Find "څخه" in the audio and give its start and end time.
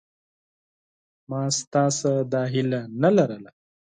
1.97-2.11